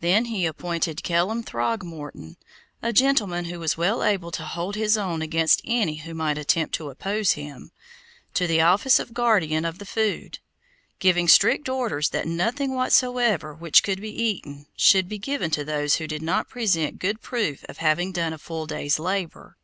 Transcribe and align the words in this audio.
Then 0.00 0.24
he 0.24 0.46
appointed 0.46 1.04
Kellam 1.04 1.44
Throgmorton, 1.44 2.36
a 2.82 2.92
gentleman 2.92 3.44
who 3.44 3.60
was 3.60 3.76
well 3.78 4.02
able 4.02 4.32
to 4.32 4.42
hold 4.42 4.74
his 4.74 4.98
own 4.98 5.22
against 5.22 5.60
any 5.64 5.98
who 5.98 6.12
might 6.12 6.36
attempt 6.38 6.74
to 6.74 6.90
oppose 6.90 7.34
him, 7.34 7.70
to 8.34 8.48
the 8.48 8.60
office 8.62 8.98
of 8.98 9.14
guardian 9.14 9.64
of 9.64 9.78
the 9.78 9.86
food, 9.86 10.40
giving 10.98 11.28
strict 11.28 11.68
orders 11.68 12.08
that 12.08 12.26
nothing 12.26 12.74
whatsoever 12.74 13.54
which 13.54 13.84
could 13.84 14.00
be 14.00 14.10
eaten, 14.10 14.66
should 14.76 15.08
be 15.08 15.18
given 15.18 15.52
to 15.52 15.62
those 15.64 15.94
who 15.94 16.08
did 16.08 16.20
not 16.20 16.48
present 16.48 16.98
good 16.98 17.20
proof 17.22 17.64
of 17.68 17.78
having 17.78 18.10
done 18.10 18.32
a 18.32 18.38
full 18.38 18.66
day's 18.66 18.98
labor. 18.98 19.56